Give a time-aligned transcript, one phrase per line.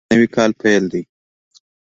[0.03, 1.01] ګیلاس د نوي کاله پیل دی.